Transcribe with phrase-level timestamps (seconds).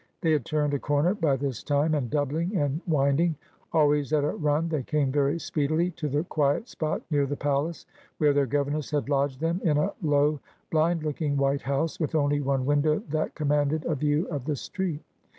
[0.21, 3.35] They had turned a corner by this time, and doubling and winding,
[3.71, 7.85] always at a run, they came very speedily to the quiet spot near the palace,
[8.17, 10.39] where their governess had lodged them in a low
[10.71, 14.55] blind looking white house, with only one window that com manded a view of the
[14.55, 15.03] street.